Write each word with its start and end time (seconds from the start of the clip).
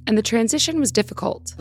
and 0.05 0.15
the 0.15 0.21
transition 0.21 0.79
was 0.79 0.91
difficult 0.91 1.55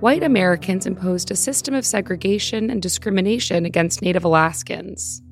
white 0.00 0.22
Americans 0.22 0.84
imposed 0.84 1.30
a 1.30 1.34
system 1.34 1.72
of 1.72 1.86
segregation 1.86 2.68
and 2.68 2.82
discrimination 2.82 3.64
against 3.64 4.02
Native 4.02 4.24
Alaskans. 4.24 5.22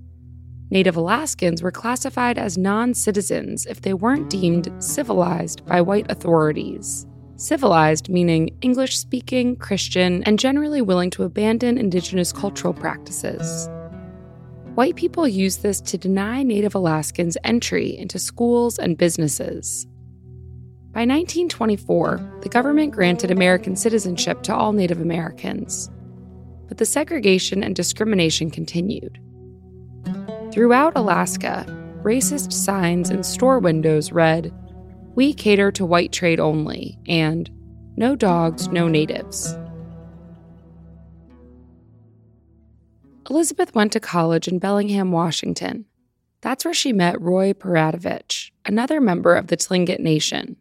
Native 0.71 0.97
Alaskans 0.97 1.63
were 1.63 1.71
classified 1.71 2.39
as 2.39 2.57
non 2.57 2.95
citizens 2.95 3.67
if 3.67 3.83
they 3.83 3.93
weren't 3.93 4.31
deemed 4.31 4.73
civilized 4.79 5.63
by 5.67 5.83
white 5.83 6.11
authorities. 6.11 7.07
Civilized 7.37 8.09
meaning 8.09 8.57
English 8.63 8.99
speaking, 8.99 9.57
Christian, 9.57 10.23
and 10.25 10.39
generally 10.39 10.81
willing 10.81 11.11
to 11.11 11.25
abandon 11.25 11.77
indigenous 11.77 12.33
cultural 12.33 12.73
practices. 12.73 13.69
White 14.75 14.97
people 14.97 15.29
used 15.29 15.63
this 15.63 15.83
to 15.83 15.99
deny 15.99 16.43
Native 16.43 16.75
Alaskans 16.75 17.37
entry 17.45 17.97
into 17.97 18.19
schools 18.19 18.79
and 18.79 18.97
businesses. 18.97 19.87
By 20.93 21.03
1924, 21.03 22.41
the 22.41 22.49
government 22.49 22.93
granted 22.93 23.31
American 23.31 23.77
citizenship 23.77 24.43
to 24.45 24.55
all 24.55 24.73
Native 24.73 25.03
Americans. 25.03 25.91
But 26.69 26.79
the 26.79 26.87
segregation 26.87 27.63
and 27.63 27.77
discrimination 27.77 28.51
continued. 28.51 29.21
Throughout 30.53 30.97
Alaska, 30.97 31.67
racist 32.03 32.51
signs 32.53 33.11
in 33.11 33.23
store 33.23 33.59
windows 33.59 34.11
read, 34.11 34.55
We 35.17 35.33
cater 35.33 35.73
to 35.73 35.87
white 35.87 36.13
trade 36.13 36.39
only, 36.39 36.99
and 37.07 37.51
No 37.97 38.15
dogs, 38.15 38.69
no 38.69 38.87
natives. 38.87 39.57
Elizabeth 43.31 43.75
went 43.75 43.93
to 43.93 44.01
college 44.01 44.47
in 44.47 44.59
Bellingham, 44.59 45.11
Washington. 45.13 45.87
That's 46.43 46.67
where 46.67 46.75
she 46.75 46.93
met 46.93 47.19
Roy 47.21 47.55
Peratrovich, 47.55 48.51
another 48.67 49.01
member 49.01 49.35
of 49.35 49.47
the 49.47 49.57
Tlingit 49.57 50.01
Nation. 50.01 50.57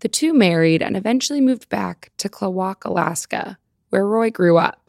The 0.00 0.08
two 0.08 0.34
married 0.34 0.82
and 0.82 0.96
eventually 0.96 1.40
moved 1.40 1.68
back 1.68 2.10
to 2.18 2.28
Klawock, 2.28 2.84
Alaska, 2.84 3.58
where 3.90 4.04
Roy 4.04 4.32
grew 4.32 4.58
up. 4.58 4.81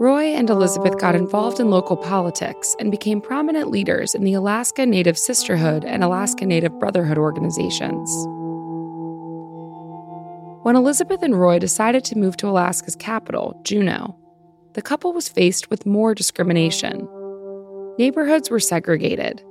Roy 0.00 0.26
and 0.26 0.48
Elizabeth 0.48 0.96
got 0.98 1.16
involved 1.16 1.58
in 1.58 1.70
local 1.70 1.96
politics 1.96 2.76
and 2.78 2.90
became 2.90 3.20
prominent 3.20 3.70
leaders 3.70 4.14
in 4.14 4.22
the 4.22 4.34
Alaska 4.34 4.86
Native 4.86 5.18
Sisterhood 5.18 5.84
and 5.84 6.04
Alaska 6.04 6.46
Native 6.46 6.78
Brotherhood 6.78 7.18
organizations. 7.18 8.08
When 10.64 10.76
Elizabeth 10.76 11.22
and 11.22 11.40
Roy 11.40 11.58
decided 11.58 12.04
to 12.04 12.18
move 12.18 12.36
to 12.36 12.48
Alaska's 12.48 12.94
capital, 12.94 13.60
Juneau, 13.64 14.16
the 14.74 14.82
couple 14.82 15.12
was 15.12 15.28
faced 15.28 15.68
with 15.68 15.84
more 15.84 16.14
discrimination. 16.14 17.08
Neighborhoods 17.98 18.50
were 18.50 18.60
segregated, 18.60 19.42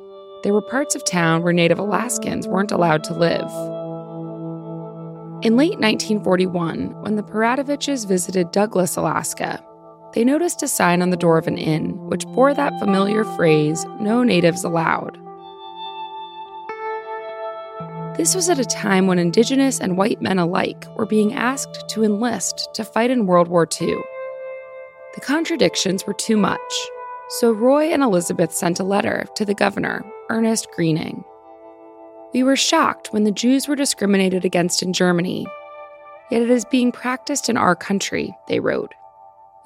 there 0.44 0.54
were 0.54 0.62
parts 0.62 0.96
of 0.96 1.04
town 1.04 1.44
where 1.44 1.52
Native 1.52 1.80
Alaskans 1.80 2.48
weren't 2.48 2.72
allowed 2.72 3.04
to 3.06 3.14
live. 3.14 3.52
In 5.44 5.58
late 5.58 5.80
1941, 5.80 7.02
when 7.02 7.16
the 7.16 7.24
Peratroviches 7.24 8.08
visited 8.08 8.52
Douglas, 8.52 8.96
Alaska, 8.96 9.62
they 10.18 10.24
noticed 10.24 10.64
a 10.64 10.68
sign 10.68 11.04
on 11.04 11.12
the 11.12 11.16
door 11.16 11.38
of 11.38 11.46
an 11.46 11.60
inn 11.60 11.96
which 12.08 12.26
bore 12.30 12.52
that 12.52 12.80
familiar 12.80 13.24
phrase, 13.24 13.86
No 14.00 14.24
Natives 14.24 14.64
Allowed. 14.64 15.16
This 18.18 18.34
was 18.34 18.50
at 18.50 18.58
a 18.58 18.66
time 18.66 19.06
when 19.06 19.20
Indigenous 19.20 19.80
and 19.80 19.96
white 19.96 20.20
men 20.20 20.40
alike 20.40 20.88
were 20.96 21.06
being 21.06 21.36
asked 21.36 21.88
to 21.90 22.04
enlist 22.04 22.68
to 22.74 22.84
fight 22.84 23.12
in 23.12 23.28
World 23.28 23.48
War 23.48 23.68
II. 23.80 23.96
The 25.14 25.22
contradictions 25.22 26.08
were 26.08 26.16
too 26.16 26.36
much, 26.36 26.60
so 27.38 27.52
Roy 27.52 27.94
and 27.94 28.02
Elizabeth 28.02 28.52
sent 28.52 28.80
a 28.80 28.84
letter 28.84 29.28
to 29.36 29.46
the 29.46 29.54
governor, 29.54 30.04
Ernest 30.32 30.70
Gruening. 30.76 31.24
We 32.34 32.42
were 32.42 32.56
shocked 32.56 33.14
when 33.14 33.24
the 33.24 33.32
Jews 33.32 33.68
were 33.68 33.76
discriminated 33.76 34.46
against 34.46 34.82
in 34.82 34.94
Germany, 34.94 35.46
yet 36.32 36.42
it 36.42 36.50
is 36.50 36.66
being 36.66 36.92
practiced 36.92 37.50
in 37.50 37.56
our 37.56 37.76
country, 37.76 38.36
they 38.48 38.60
wrote. 38.60 38.96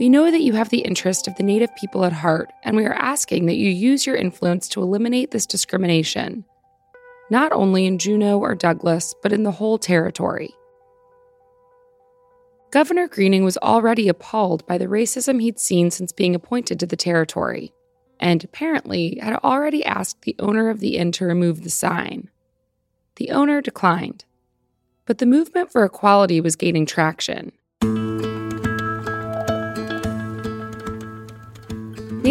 We 0.02 0.10
know 0.10 0.32
that 0.32 0.42
you 0.42 0.54
have 0.54 0.70
the 0.70 0.80
interest 0.80 1.28
of 1.28 1.36
the 1.36 1.44
Native 1.44 1.76
people 1.76 2.04
at 2.06 2.12
heart, 2.12 2.52
and 2.64 2.76
we 2.76 2.86
are 2.86 2.94
asking 2.94 3.46
that 3.46 3.58
you 3.58 3.70
use 3.70 4.08
your 4.08 4.16
influence 4.16 4.68
to 4.70 4.82
eliminate 4.82 5.30
this 5.30 5.46
discrimination, 5.46 6.44
not 7.30 7.52
only 7.52 7.86
in 7.86 8.00
Juneau 8.00 8.40
or 8.40 8.56
Douglas, 8.56 9.14
but 9.22 9.32
in 9.32 9.44
the 9.44 9.52
whole 9.52 9.78
territory. 9.78 10.56
Governor 12.72 13.08
Gruening 13.08 13.44
was 13.44 13.60
already 13.60 14.10
appalled 14.10 14.66
by 14.66 14.80
the 14.80 14.88
racism 14.88 15.40
he'd 15.40 15.60
seen 15.60 15.92
since 15.92 16.12
being 16.12 16.34
appointed 16.34 16.80
to 16.80 16.88
the 16.88 16.98
territory, 16.98 17.72
and 18.20 18.44
apparently 18.44 19.20
had 19.22 19.36
already 19.44 19.86
asked 19.86 20.24
the 20.24 20.36
owner 20.40 20.72
of 20.72 20.80
the 20.80 20.98
inn 20.98 21.12
to 21.12 21.26
remove 21.26 21.62
the 21.62 21.70
sign. 21.70 22.32
The 23.18 23.30
owner 23.30 23.62
declined. 23.62 24.26
But 25.06 25.20
the 25.20 25.28
movement 25.28 25.72
for 25.72 25.86
equality 25.86 26.42
was 26.42 26.56
gaining 26.56 26.88
traction. 26.88 27.52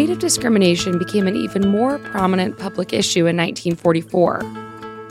Native 0.01 0.17
discrimination 0.17 0.97
became 0.97 1.27
an 1.27 1.35
even 1.35 1.67
more 1.67 1.99
prominent 1.99 2.57
public 2.57 2.91
issue 2.91 3.27
in 3.27 3.37
1944 3.37 4.39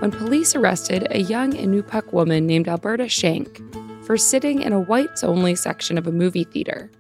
when 0.00 0.10
police 0.10 0.56
arrested 0.56 1.06
a 1.12 1.20
young 1.20 1.52
Inupiaq 1.52 2.12
woman 2.12 2.44
named 2.44 2.66
Alberta 2.66 3.08
Schenck 3.08 3.60
for 4.04 4.16
sitting 4.16 4.62
in 4.62 4.72
a 4.72 4.80
whites 4.80 5.22
only 5.22 5.54
section 5.54 5.96
of 5.96 6.08
a 6.08 6.12
movie 6.12 6.42
theater. 6.42 6.90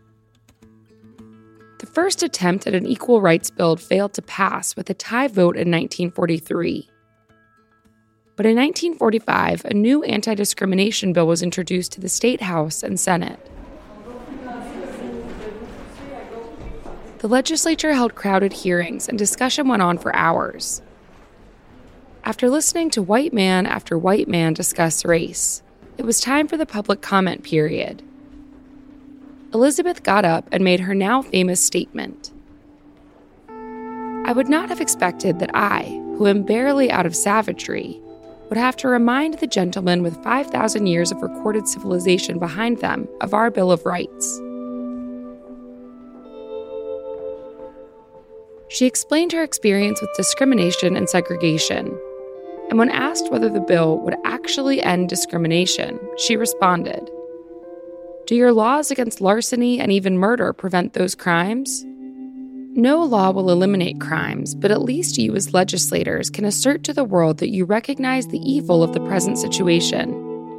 The 1.80 1.86
first 1.86 2.22
attempt 2.22 2.68
at 2.68 2.76
an 2.76 2.86
equal 2.86 3.20
rights 3.20 3.50
bill 3.50 3.74
failed 3.74 4.14
to 4.14 4.22
pass 4.22 4.76
with 4.76 4.88
a 4.88 4.94
tie 4.94 5.26
vote 5.26 5.56
in 5.56 5.68
1943. 5.68 6.88
But 8.36 8.46
in 8.46 8.54
1945, 8.54 9.64
a 9.64 9.74
new 9.74 10.04
anti 10.04 10.36
discrimination 10.36 11.12
bill 11.12 11.26
was 11.26 11.42
introduced 11.42 11.90
to 11.94 12.00
the 12.00 12.08
State 12.08 12.42
House 12.42 12.84
and 12.84 13.00
Senate. 13.00 13.40
The 17.20 17.28
legislature 17.28 17.92
held 17.92 18.14
crowded 18.14 18.54
hearings 18.54 19.06
and 19.06 19.18
discussion 19.18 19.68
went 19.68 19.82
on 19.82 19.98
for 19.98 20.16
hours. 20.16 20.80
After 22.24 22.48
listening 22.48 22.88
to 22.90 23.02
white 23.02 23.34
man 23.34 23.66
after 23.66 23.98
white 23.98 24.26
man 24.26 24.54
discuss 24.54 25.04
race, 25.04 25.62
it 25.98 26.06
was 26.06 26.18
time 26.18 26.48
for 26.48 26.56
the 26.56 26.64
public 26.64 27.02
comment 27.02 27.42
period. 27.42 28.02
Elizabeth 29.52 30.02
got 30.02 30.24
up 30.24 30.48
and 30.50 30.64
made 30.64 30.80
her 30.80 30.94
now 30.94 31.20
famous 31.20 31.62
statement. 31.62 32.32
I 33.50 34.32
would 34.32 34.48
not 34.48 34.70
have 34.70 34.80
expected 34.80 35.40
that 35.40 35.54
I, 35.54 35.82
who 36.16 36.26
am 36.26 36.42
barely 36.42 36.90
out 36.90 37.04
of 37.04 37.14
savagery, 37.14 38.00
would 38.48 38.56
have 38.56 38.76
to 38.78 38.88
remind 38.88 39.34
the 39.34 39.46
gentlemen 39.46 40.02
with 40.02 40.22
5,000 40.24 40.86
years 40.86 41.12
of 41.12 41.20
recorded 41.20 41.68
civilization 41.68 42.38
behind 42.38 42.78
them 42.78 43.08
of 43.20 43.34
our 43.34 43.50
Bill 43.50 43.70
of 43.70 43.84
Rights. 43.84 44.40
She 48.70 48.86
explained 48.86 49.32
her 49.32 49.42
experience 49.42 50.00
with 50.00 50.14
discrimination 50.16 50.96
and 50.96 51.08
segregation. 51.08 51.98
And 52.68 52.78
when 52.78 52.88
asked 52.88 53.32
whether 53.32 53.48
the 53.48 53.60
bill 53.60 53.98
would 53.98 54.14
actually 54.24 54.80
end 54.80 55.08
discrimination, 55.08 55.98
she 56.16 56.36
responded 56.36 57.10
Do 58.28 58.36
your 58.36 58.52
laws 58.52 58.92
against 58.92 59.20
larceny 59.20 59.80
and 59.80 59.90
even 59.90 60.18
murder 60.18 60.52
prevent 60.52 60.92
those 60.92 61.16
crimes? 61.16 61.84
No 61.84 63.02
law 63.02 63.32
will 63.32 63.50
eliminate 63.50 64.00
crimes, 64.00 64.54
but 64.54 64.70
at 64.70 64.82
least 64.82 65.18
you, 65.18 65.34
as 65.34 65.52
legislators, 65.52 66.30
can 66.30 66.44
assert 66.44 66.84
to 66.84 66.92
the 66.92 67.02
world 67.02 67.38
that 67.38 67.50
you 67.50 67.64
recognize 67.64 68.28
the 68.28 68.38
evil 68.38 68.84
of 68.84 68.92
the 68.92 69.04
present 69.06 69.36
situation 69.36 70.10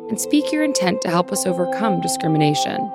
and 0.09 0.19
speak 0.19 0.51
your 0.51 0.65
intent 0.65 1.01
to 1.03 1.09
help 1.09 1.31
us 1.31 1.45
overcome 1.45 2.01
discrimination. 2.01 2.91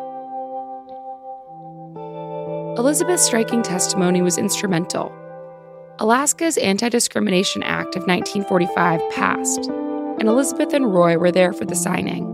Elizabeth's 2.78 3.24
striking 3.24 3.62
testimony 3.62 4.22
was 4.22 4.38
instrumental. 4.38 5.14
Alaska's 5.98 6.58
Anti 6.58 6.88
Discrimination 6.88 7.62
Act 7.62 7.96
of 7.96 8.06
1945 8.06 9.00
passed, 9.10 9.66
and 9.66 10.28
Elizabeth 10.28 10.72
and 10.72 10.92
Roy 10.92 11.16
were 11.16 11.32
there 11.32 11.52
for 11.52 11.64
the 11.64 11.74
signing. 11.74 12.32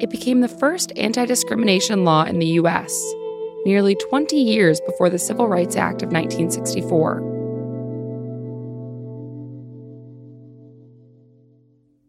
It 0.00 0.10
became 0.10 0.40
the 0.40 0.48
first 0.48 0.92
anti 0.96 1.26
discrimination 1.26 2.04
law 2.04 2.24
in 2.24 2.38
the 2.38 2.46
U.S 2.46 3.14
nearly 3.64 3.94
20 3.94 4.36
years 4.36 4.80
before 4.80 5.10
the 5.10 5.18
Civil 5.18 5.46
Rights 5.48 5.76
Act 5.76 6.02
of 6.02 6.12
1964. 6.12 7.28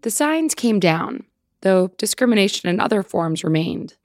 The 0.02 0.12
signs 0.12 0.56
came 0.56 0.80
down, 0.80 1.26
though 1.62 1.90
discrimination 1.98 2.70
in 2.70 2.80
other 2.80 3.04
forms 3.04 3.44
remained. 3.44 3.96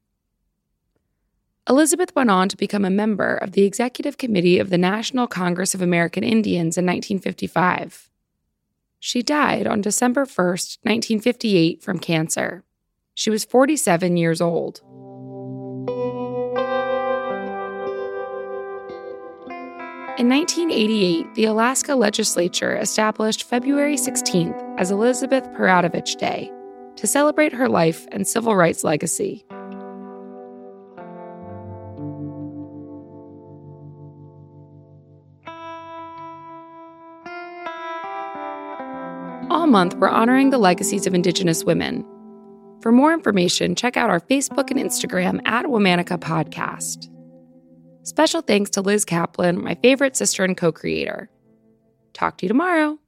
Elizabeth 1.69 2.15
went 2.15 2.31
on 2.31 2.49
to 2.49 2.57
become 2.57 2.85
a 2.85 2.91
member 2.91 3.37
of 3.37 3.53
the 3.53 3.65
Executive 3.65 4.19
Committee 4.19 4.61
of 4.61 4.71
the 4.71 4.79
National 4.79 5.27
Congress 5.27 5.75
of 5.75 5.83
American 5.83 6.23
Indians 6.23 6.79
in 6.79 6.87
1955. 6.87 8.09
She 9.01 9.23
died 9.23 9.67
on 9.67 9.81
December 9.81 10.21
1, 10.21 10.47
1958, 10.47 11.83
from 11.83 11.99
cancer. 11.99 12.63
She 13.15 13.31
was 13.31 13.45
47 13.45 14.17
years 14.17 14.41
old. 14.41 14.81
In 20.19 20.29
1988, 20.29 21.35
the 21.35 21.47
Alaska 21.47 21.97
legislature 21.97 22.77
established 22.77 23.43
February 23.43 23.97
16th 23.97 24.79
as 24.79 24.93
Elizabeth 24.93 25.45
Peratrovich 25.49 26.17
Day 26.17 26.51
to 26.95 27.07
celebrate 27.09 27.53
her 27.53 27.69
life 27.69 28.07
and 28.13 28.27
civil 28.27 28.55
rights 28.55 28.85
legacy. 28.85 29.45
Month, 39.77 39.95
we're 39.97 40.09
honoring 40.09 40.49
the 40.49 40.57
legacies 40.57 41.07
of 41.07 41.13
Indigenous 41.13 41.63
women. 41.63 42.03
For 42.81 42.93
more 42.93 43.13
information, 43.13 43.75
check 43.75 43.99
out 43.99 44.09
our 44.09 44.21
Facebook 44.21 44.71
and 44.71 44.81
Instagram 44.81 45.47
at 45.47 45.67
Womanica 45.67 46.17
Podcast. 46.17 47.11
Special 48.03 48.41
thanks 48.41 48.71
to 48.71 48.81
Liz 48.81 49.05
Kaplan, 49.05 49.63
my 49.63 49.75
favorite 49.83 50.17
sister 50.17 50.45
and 50.45 50.57
co 50.57 50.73
creator. 50.73 51.29
Talk 52.15 52.39
to 52.39 52.47
you 52.47 52.49
tomorrow. 52.49 52.99